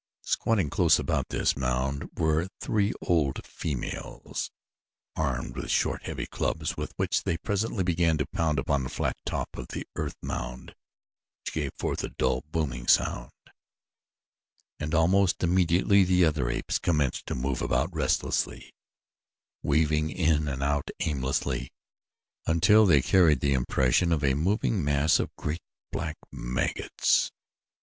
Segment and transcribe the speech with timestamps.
[0.23, 4.49] Squatting close about this mound were three old females
[5.15, 9.15] armed with short, heavy clubs with which they presently began to pound upon the flat
[9.27, 10.73] top of the earth mound
[11.37, 13.29] which gave forth a dull, booming sound,
[14.79, 18.73] and almost immediately the other apes commenced to move about restlessly,
[19.61, 21.71] weaving in and out aimlessly
[22.47, 25.61] until they carried the impression of a moving mass of great,
[25.91, 27.31] black maggots.